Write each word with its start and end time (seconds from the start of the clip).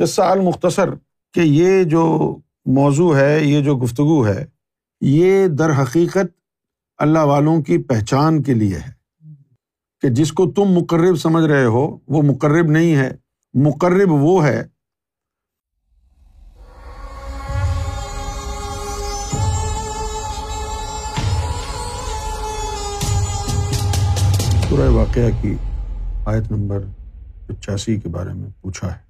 قصہ 0.00 0.22
المختصر 0.22 0.88
کہ 1.34 1.40
یہ 1.40 1.84
جو 1.84 2.36
موضوع 2.66 3.16
ہے، 3.16 3.40
یہ 3.40 3.60
جو 3.60 3.76
گفتگو 3.76 4.26
ہے، 4.26 4.44
یہ 5.00 5.46
در 5.46 5.82
حقیقت 5.82 6.40
اللہ 6.98 7.18
والوں 7.18 7.62
کی 7.62 7.78
پہچان 7.78 8.42
کے 8.42 8.54
لیے 8.54 8.76
ہے۔ 8.76 8.92
کہ 10.00 10.08
جس 10.08 10.32
کو 10.32 10.50
تم 10.50 10.62
مقرب 10.62 11.16
سمجھ 11.16 11.44
رہے 11.44 11.64
ہو، 11.64 11.98
وہ 12.08 12.22
مقرب 12.22 12.66
نہیں 12.66 12.96
ہے۔ 12.96 13.10
مقرب 13.54 14.12
وہ 14.12 14.46
ہے۔ 14.46 14.62
پورا 24.68 24.90
واقعہ 24.90 25.42
کی 25.42 25.54
آیت 26.26 26.52
نمبر 26.52 26.84
پچاسی 27.46 28.00
کے 28.00 28.08
بارے 28.08 28.32
میں 28.32 28.50
پوچھا 28.60 28.94
ہے۔ 28.94 29.09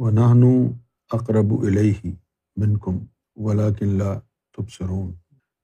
وہ 0.00 0.10
نہنو 0.10 0.72
اقرب 1.12 1.60
الہی 1.62 2.12
بن 2.56 2.78
کم 2.78 2.98
ولا 3.36 3.68
قلعہ 3.78 4.18
تب 4.56 4.70
سرون 4.70 5.12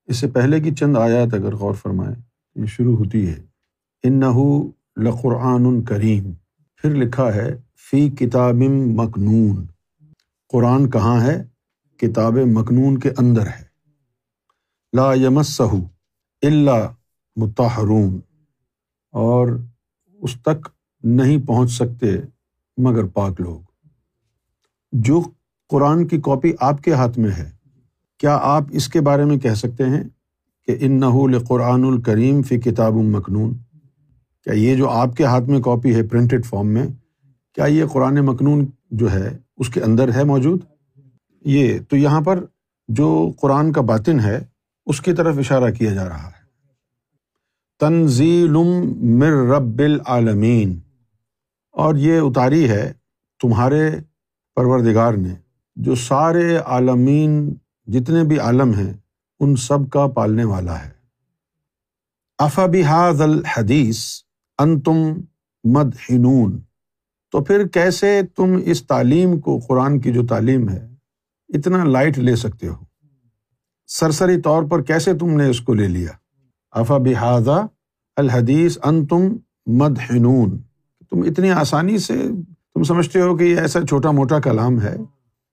اس 0.06 0.16
سے 0.16 0.26
پہلے 0.26 0.60
کی 0.60 0.74
چند 0.74 0.96
آیات 0.96 1.34
اگر 1.34 1.54
غور 1.54 1.74
فرمائے 1.74 2.14
یہ 2.54 2.66
شروع 2.66 2.96
ہوتی 2.96 3.28
ہے 3.28 3.42
ان 4.02 4.20
نہ 4.20 4.38
لقرآن 5.00 5.84
کریم۔ 5.84 6.32
پھر 6.76 6.90
لکھا 6.90 7.34
ہے، 7.34 7.56
فی 7.90 8.10
کتاب 8.10 8.54
مکنون۔ 8.86 9.66
قرآن 10.48 10.90
کہاں 10.90 11.20
ہے؟ 11.20 11.44
کتاب 11.96 12.32
مکنون 12.32 12.98
کے 12.98 13.10
اندر 13.18 13.46
ہے۔ 13.46 13.64
لا 14.92 15.14
یمس 15.14 15.60
اللہ 16.42 16.94
متحرون 17.36 18.20
اور 19.12 19.48
اس 20.12 20.36
تک 20.42 20.68
نہیں 21.04 21.46
پہنچ 21.46 21.70
سکتے 21.70 22.06
مگر 22.76 23.06
پاک 23.06 23.40
لوگ۔ 23.40 23.75
جو 24.92 25.22
قرآن 25.68 26.06
کی 26.06 26.20
کاپی 26.20 26.52
آپ 26.60 26.82
کے 26.82 26.92
ہاتھ 26.92 27.18
میں 27.18 27.30
ہے، 27.30 27.50
کیا 28.18 28.38
آپ 28.42 28.62
اس 28.70 28.88
کے 28.88 29.00
بارے 29.00 29.24
میں 29.24 29.36
کہہ 29.36 29.54
سکتے 29.54 29.84
ہیں 29.84 30.04
کہ 30.66 30.76
ان 30.80 31.00
نحول 31.00 31.44
قرآن 31.44 31.84
الکریم 31.84 32.42
فی 32.42 32.60
کتاب 32.60 32.92
مخنون 32.92 33.54
کیا 34.44 34.52
یہ 34.52 34.76
جو 34.76 34.90
آپ 34.90 35.16
کے 35.16 35.24
ہاتھ 35.24 35.44
میں 35.44 35.60
کاپی 35.60 35.94
ہے 35.94 36.02
پرنٹڈ 36.02 36.46
فارم 36.46 36.66
میں، 36.66 36.86
کیا 37.54 37.64
یہ 37.64 37.84
قرآن 37.92 38.14
مخنون 38.14 38.66
جو 38.90 39.12
ہے 39.12 39.38
اس 39.56 39.68
کے 39.68 39.80
اندر 39.80 40.14
ہے 40.14 40.24
موجود؟ 40.24 40.60
یہ 41.44 41.78
تو 41.88 41.96
یہاں 41.96 42.20
پر 42.20 42.44
جو 42.88 43.30
قرآن 43.40 43.72
کا 43.72 43.80
باطن 43.80 44.20
ہے، 44.20 44.44
اس 44.86 45.00
کی 45.00 45.12
طرف 45.12 45.38
اشارہ 45.38 45.70
کیا 45.70 45.92
جا 45.94 46.08
رہا 46.08 46.26
ہے۔ 46.26 46.36
تنزیل 47.80 48.56
مر 48.96 49.32
رب 49.32 49.78
العالمین۔ 49.78 50.78
اور 51.72 51.94
یہ 51.94 52.20
اتاری 52.20 52.68
ہے 52.68 52.92
تمہارے 53.42 53.90
پروردگار 54.56 55.14
نے، 55.14 55.34
جو 55.76 55.94
سارے 55.94 56.56
عالمین 56.56 57.54
جتنے 57.86 58.24
بھی 58.24 58.38
عالم 58.38 58.72
ہیں، 58.74 58.92
ان 59.40 59.56
سب 59.56 59.90
کا 59.90 60.06
پالنے 60.06 60.44
والا 60.44 60.84
ہے۔ 60.84 60.90
افا 62.38 62.66
بحاظ 62.66 63.20
الحدیث 63.20 63.98
ان 64.58 64.80
تم 64.80 64.96
مد 65.64 65.94
ہنون 66.10 66.60
تو 67.32 67.44
پھر 67.44 67.66
کیسے 67.66 68.20
تم 68.36 68.56
اس 68.64 68.86
تعلیم 68.86 69.40
کو، 69.40 69.58
قرآن 69.58 70.00
کی 70.00 70.12
جو 70.12 70.26
تعلیم 70.26 70.68
ہے، 70.68 70.86
اتنا 71.48 71.84
لائٹ 71.84 72.18
لے 72.18 72.36
سکتے 72.36 72.68
ہو؟ 72.68 72.84
سرسری 73.86 74.40
طور 74.40 74.62
پر 74.62 74.82
کیسے 74.82 75.14
تم 75.14 75.30
نے 75.30 75.48
اس 75.48 75.60
کو 75.60 75.74
لے 75.74 75.88
لیا؟ 75.88 76.12
افا 76.70 76.98
بحاظہ 76.98 77.66
الحدیث 78.16 78.78
ان 78.84 79.06
تم 79.06 79.36
مد 79.66 79.98
ہنون 80.10 80.58
تم 81.10 81.22
اتنی 81.22 81.50
آسانی 81.50 81.98
سے 81.98 82.22
تم 82.76 82.82
سمجھتے 82.82 83.20
ہو 83.20 83.36
کہ 83.36 83.44
یہ 83.44 83.58
ایسا 83.58 83.80
چھوٹا 83.86 84.10
موٹا 84.10 84.38
کلام 84.40 84.80
ہے؟ 84.80 84.96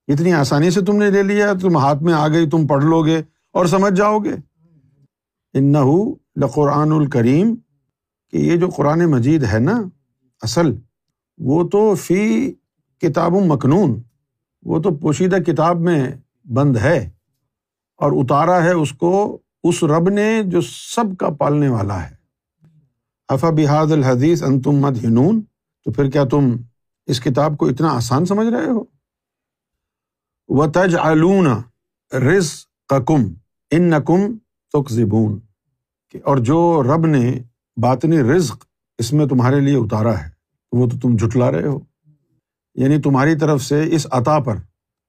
اتنی 0.07 0.33
آسانی 0.33 0.69
سے 0.69 0.81
تم 0.81 0.95
نے 0.95 1.09
لے 1.09 1.23
لیا، 1.23 1.53
تم 1.61 1.77
ہاتھ 1.77 2.01
میں 2.03 2.13
آ 2.13 2.27
گئی، 2.27 2.49
تم 2.49 2.67
پڑھ 2.67 2.83
لو 2.85 3.05
گے 3.05 3.21
اور 3.51 3.65
سمجھ 3.65 3.93
جاؤ 3.93 4.19
گے۔ 4.19 4.33
ان 5.53 5.73
لقرآن 6.35 6.91
الکریم، 6.91 7.55
کہ 8.31 8.37
یہ 8.37 8.55
جو 8.55 8.69
قرآن 8.69 9.05
مجید 9.05 9.43
ہے 9.43 9.59
نا، 9.59 9.81
اصل، 10.41 10.73
وہ 11.37 11.69
تو 11.69 11.95
فی 11.95 12.51
کتاب 13.01 13.33
مخنون 13.45 14.01
وہ 14.63 14.79
تو 14.79 14.95
پوشیدہ 14.95 15.35
کتاب 15.35 15.79
میں 15.79 16.11
بند 16.45 16.77
ہے 16.77 17.09
اور 17.95 18.11
اتارا 18.11 18.63
ہے 18.63 18.71
اس 18.71 18.91
کو، 18.91 19.37
اس 19.63 19.83
رب 19.83 20.09
نے 20.09 20.41
جو 20.45 20.61
سب 20.61 21.17
کا 21.19 21.29
پالنے 21.29 21.67
والا 21.67 22.03
ہے۔ 22.03 22.15
افا 23.29 23.49
بحاد 23.49 23.91
الحدیث 23.91 24.43
ان 24.43 24.61
تم 24.61 24.71
مد 24.71 25.03
ہنون 25.03 25.41
تو 25.85 25.91
پھر 25.91 26.09
کیا 26.09 26.23
تم 26.23 26.55
اس 27.05 27.19
کتاب 27.19 27.57
کو 27.57 27.67
اتنا 27.67 27.89
آسان 27.89 28.25
سمجھ 28.25 28.47
رہے 28.47 28.65
ہو؟ 28.65 28.83
و 30.47 30.71
تج 30.71 30.95
علون 30.95 31.47
رز 32.13 32.65
کم 32.87 33.33
ان 33.71 33.89
نقم 33.89 34.37
تک 34.69 34.89
زبون 34.89 35.39
اور 36.23 36.37
جو 36.37 36.83
رب 36.83 37.05
نے 37.05 37.39
باطنی 37.77 38.23
رزق 38.23 38.65
اس 38.97 39.13
میں 39.13 39.25
تمہارے 39.25 39.59
لیے 39.59 39.75
اتارا 39.75 40.19
ہے، 40.19 40.29
وہ 40.71 40.89
تو 40.89 40.99
تم 40.99 41.15
جھٹلا 41.15 41.51
رہے 41.51 41.67
ہو۔ 41.67 41.79
یعنی 42.75 43.01
تمہاری 43.01 43.35
طرف 43.35 43.61
سے 43.61 43.95
اس 43.95 44.07
عطا 44.11 44.39
پر 44.39 44.55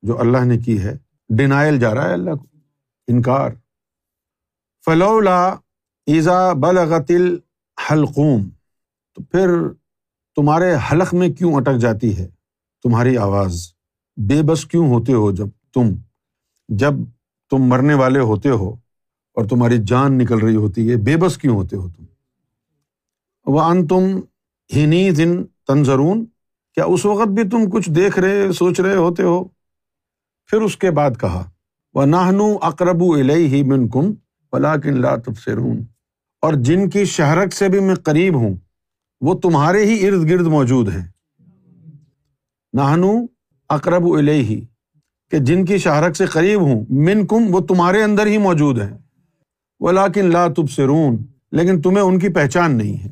جو 0.02 0.20
اللہ 0.20 0.44
نے 0.44 0.58
کی 0.58 0.82
ہے 0.82 0.98
ڈینائل 1.28 1.78
جا 1.78 1.94
رہا 1.94 2.08
ہے 2.08 2.12
اللہ 2.12 2.30
کو، 2.30 2.46
انکار۔ 3.08 3.50
فلولا 4.84 5.48
ایزا 6.06 6.52
بلغتل 6.52 7.36
حلقوم 7.90 8.48
تو 9.14 9.22
پھر 9.22 9.48
تمہارے 10.36 10.74
حلق 10.92 11.14
میں 11.14 11.28
کیوں 11.28 11.54
اٹک 11.54 11.76
جاتی 11.80 12.16
ہے؟ 12.18 12.26
تمہاری 12.84 13.16
آواز 13.16 13.56
بے 14.16 14.42
بس 14.42 14.64
کیوں 14.64 14.86
ہوتے 14.88 15.12
ہو 15.12 15.30
جب 15.32 15.46
تم 15.74 15.92
جب 16.68 16.94
تم 17.50 17.62
مرنے 17.62 17.94
والے 17.94 18.20
ہوتے 18.20 18.48
ہو 18.50 18.70
اور 19.36 19.44
تمہاری 19.44 19.78
جان 19.86 20.18
نکل 20.18 20.38
رہی 20.38 20.56
ہوتی 20.56 20.90
ہے، 20.90 20.96
بے 20.96 21.16
بس 21.16 21.36
کیوں 21.38 21.56
ہوتے 21.56 21.76
ہو 21.76 21.88
تم؟ 21.88 22.04
وہ 23.46 23.60
ان 23.60 23.86
تم 23.86 24.04
ہینی 24.70 25.10
دن 25.10 25.44
تنظرون، 25.66 26.24
کیا 26.76 26.84
اس 26.84 27.04
وقت 27.04 27.28
بھی 27.28 27.48
تم 27.48 27.70
کچھ 27.70 27.90
دیکھ 27.90 28.18
رہے، 28.18 28.52
سوچ 28.52 28.80
رہے 28.80 28.96
ہوتے 28.96 29.22
ہو؟ 29.22 29.42
پھر 30.50 30.60
اس 30.60 30.76
کے 30.76 30.90
بعد 30.90 31.10
کہا 31.20 31.44
وہ 31.94 32.04
ناہنو 32.04 32.46
اقرب 32.62 33.02
ہی 33.16 33.62
من 33.62 33.88
کم 33.88 34.12
کن 34.52 35.00
لا 35.00 35.14
تفسرون 35.16 35.84
اور 36.42 36.54
جن 36.54 36.88
کی 36.90 37.04
شہرک 37.04 37.52
سے 37.52 37.68
بھی 37.68 37.80
میں 37.80 37.94
قریب 37.94 38.34
ہوں 38.34 38.54
وہ 39.20 39.34
تمہارے 39.34 39.84
ہی 39.84 40.08
ارد 40.08 40.30
گرد 40.30 40.46
موجود 40.46 40.88
ہیں۔ 40.88 41.06
نہنو 42.72 43.12
اقرب 43.68 44.06
الہی 44.06 44.64
کہ 45.30 45.38
جن 45.38 45.64
کی 45.64 45.78
شہرک 45.78 46.16
سے 46.16 46.26
قریب 46.26 46.60
ہوں 46.60 46.84
من 46.90 47.26
کم 47.26 47.54
وہ 47.54 47.60
تمہارے 47.60 48.02
اندر 48.02 48.26
ہی 48.26 48.38
موجود 48.38 48.80
ہیں۔ 48.80 48.98
وہ 49.80 49.92
لاکن 49.92 50.24
لا 50.24 50.46
تب 50.48 50.70
سرون 50.70 51.16
لیکن 51.52 51.82
تمہیں 51.82 52.00
ان 52.00 52.18
کی 52.18 52.28
پہچان 52.28 52.78
نہیں 52.78 53.04
ہے۔ 53.04 53.10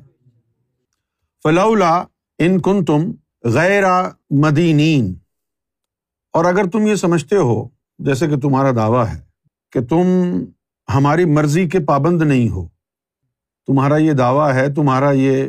فلا 1.43 2.05
ان 2.39 2.61
کن 2.61 2.85
تم 2.85 3.13
غیر 3.45 3.85
مدینین۔ 4.31 5.15
اور 6.33 6.45
اگر 6.45 6.65
تم 6.65 6.87
یہ 6.87 6.95
سمجھتے 6.95 7.37
ہو، 7.37 7.69
جیسے 7.99 8.27
کہ 8.27 8.37
تمہارا 8.37 8.71
دعویٰ 8.71 9.07
ہے، 9.15 9.21
کہ 9.73 9.81
تم 9.81 10.05
ہماری 10.95 11.25
مرضی 11.25 11.69
کے 11.69 11.81
پابند 11.81 12.23
نہیں 12.23 12.49
ہو، 12.49 12.69
تمہارا 13.67 13.97
یہ 13.97 14.13
دعویٰ 14.13 14.55
ہے، 14.55 14.75
تمہارا 14.75 15.11
یہ 15.11 15.49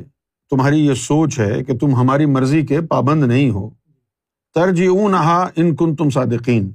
تمہاری 0.56 0.86
یہ 0.86 0.94
سوچ 0.94 1.40
ہے 1.40 1.64
کہ 1.64 1.78
تم 1.78 1.96
ہماری 1.96 2.26
مرضی 2.26 2.66
کے 2.66 2.82
پابند 2.82 3.24
نہیں 3.24 3.50
ہو۔ 3.50 3.70
ترج 4.54 4.82
اون 4.90 5.12
نہا 5.12 5.50
ان 5.56 5.76
کن 5.76 5.96
تم 5.96 6.10
صادقین۔ 6.10 6.72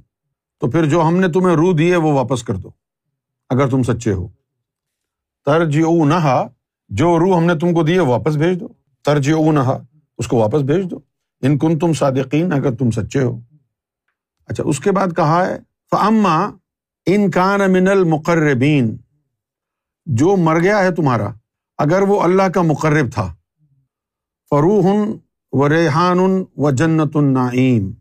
تو 0.59 0.69
پھر 0.69 0.85
جو 0.85 1.01
ہم 1.01 1.17
نے 1.17 1.27
تمہیں 1.27 1.55
روح 1.55 1.73
دی 1.77 1.91
ہے 1.91 1.95
وہ 1.95 2.11
واپس 2.11 2.43
کر 2.43 2.53
دو، 2.53 2.69
اگر 3.49 3.69
تم 3.69 3.83
سچے 3.83 4.13
ہو۔ 4.13 4.27
ترج 5.45 5.77
او 5.85 6.05
نہا 6.05 6.47
جو 6.89 7.19
روح 7.19 7.37
ہم 7.37 7.45
نے 7.45 7.55
تم 7.55 7.73
کو 7.73 7.83
دی 7.83 7.93
ہے 7.93 7.99
واپس 7.99 8.35
بھیج 8.35 8.59
دو۔ 8.59 8.67
ترج 9.05 9.31
او 9.31 9.51
نہا 9.51 9.77
اس 10.17 10.27
کو 10.27 10.37
واپس 10.37 10.61
بھیج 10.61 10.91
دو۔ 10.91 10.99
ان 11.41 11.57
کن 11.57 11.79
تم 11.79 11.93
صادقین، 11.93 12.53
اگر 12.53 12.75
تم 12.75 12.91
سچے 12.91 13.23
ہو۔ 13.23 13.39
اچھا 14.45 14.63
اس 14.63 14.79
کے 14.79 14.91
بعد 14.91 15.07
کہا 15.15 15.45
ہے 15.45 15.57
فما 15.91 16.49
ان 17.05 17.31
کان 17.31 17.73
من 17.73 17.87
المقربین۔ 17.87 18.97
جو 20.05 20.35
مر 20.35 20.59
گیا 20.59 20.79
ہے 20.79 20.91
تمہارا، 20.91 21.29
اگر 21.77 22.01
وہ 22.01 22.21
اللہ 22.21 22.43
کا 22.43 22.61
مقرب 22.61 23.11
تھا۔ 23.11 23.35
فروح 24.49 25.05
و 25.51 25.69
ریحان 25.69 26.19
و 26.57 26.71
جنت 26.71 27.15
النعیم۔ 27.15 27.91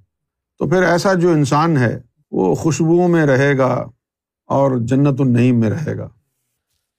تو 0.58 0.68
پھر 0.68 0.82
ایسا 0.82 1.14
جو 1.14 1.30
انسان 1.30 1.76
ہے، 1.76 2.00
وہ 2.30 2.54
خوشبوؤں 2.54 3.08
میں 3.08 3.26
رہے 3.26 3.58
گا 3.58 3.88
اور 4.46 4.72
جنت 4.80 5.20
النعیم 5.20 5.60
میں 5.60 5.70
رہے 5.70 5.98
گا۔ 5.98 6.08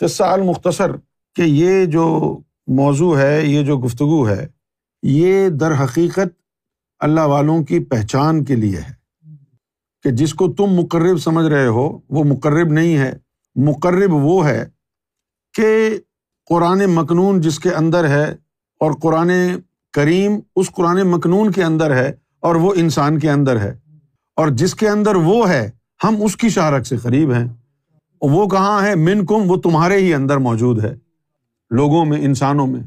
قصہ 0.00 0.22
المختصر 0.22 0.90
کہ 1.34 1.42
یہ 1.42 1.86
جو 1.86 2.38
موضوع 2.66 3.18
ہے، 3.18 3.42
یہ 3.46 3.64
جو 3.64 3.78
گفتگو 3.78 4.28
ہے، 4.28 4.46
یہ 5.02 5.48
در 5.48 5.84
حقیقت 5.84 6.40
اللہ 6.98 7.20
والوں 7.20 7.64
کی 7.64 7.80
پہچان 7.80 8.44
کے 8.44 8.56
لیے 8.56 8.76
ہے۔ 8.76 9.00
کہ 10.02 10.10
جس 10.10 10.34
کو 10.34 10.52
تم 10.52 10.66
مقرب 10.66 11.18
سمجھ 11.18 11.46
رہے 11.46 11.66
ہو، 11.66 11.98
وہ 12.08 12.24
مقرب 12.24 12.72
نہیں 12.72 12.98
ہے۔ 12.98 13.12
مقرب 13.54 14.12
وہ 14.12 14.48
ہے 14.48 14.68
کہ 15.54 15.98
قرآن 16.46 16.78
مخنون 16.86 17.40
جس 17.40 17.58
کے 17.58 17.70
اندر 17.70 18.08
ہے 18.08 18.34
اور 18.80 18.92
قرآن 19.02 19.30
کریم 19.92 20.38
اس 20.56 20.70
قرآن 20.70 21.02
مخنون 21.02 21.50
کے 21.50 21.64
اندر 21.64 21.94
ہے 21.94 22.12
اور 22.40 22.54
وہ 22.54 22.72
انسان 22.76 23.18
کے 23.18 23.30
اندر 23.30 23.60
ہے۔ 23.60 23.78
اور 24.36 24.48
جس 24.48 24.74
کے 24.74 24.88
اندر 24.88 25.14
وہ 25.14 25.48
ہے 25.48 25.70
ہم 26.04 26.22
اس 26.22 26.36
کی 26.36 26.48
شہرک 26.48 26.86
سے 26.86 26.96
قریب 26.96 27.32
ہیں۔ 27.32 27.48
وہ 28.20 28.46
کہاں 28.46 28.82
ہے؟ 28.86 28.94
من 28.94 29.26
کم 29.26 29.50
وہ 29.50 29.56
تمہارے 29.56 29.96
ہی 29.96 30.14
اندر 30.14 30.36
موجود 30.36 30.84
ہے۔ 30.84 30.94
لوگوں 31.70 32.04
میں 32.04 32.18
انسانوں 32.20 32.66
میں۔ 32.66 32.80